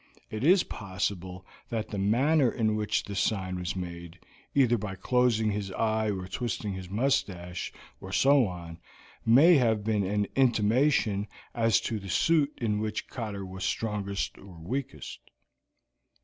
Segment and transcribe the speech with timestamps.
[0.31, 4.17] It is possible that the manner in which the sign was made,
[4.55, 8.79] either by closing his eye or twisting his mustache, or so on,
[9.27, 14.57] may have been an intimation as to the suit in which Cotter was strongest or
[14.59, 15.19] weakest."